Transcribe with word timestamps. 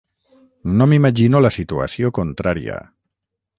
No 0.79 0.87
m’imagino 0.93 1.43
la 1.47 1.53
situació 1.57 2.13
contrària. 2.21 2.81